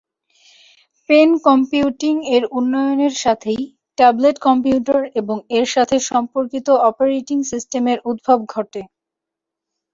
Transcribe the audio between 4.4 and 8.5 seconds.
computer এবং এর সাথে সম্পর্কিত অপারেটিং সিস্টেমের উদ্ভব